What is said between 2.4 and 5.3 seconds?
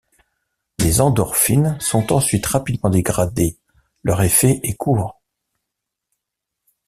rapidement dégradées, leur effet est court.